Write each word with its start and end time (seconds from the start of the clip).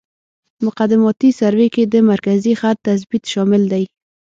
مقدماتي 0.65 1.29
سروې 1.39 1.67
کې 1.75 1.83
د 1.93 1.95
مرکزي 2.11 2.53
خط 2.61 2.77
تثبیت 2.87 3.23
شامل 3.33 3.61
دی 3.71 3.83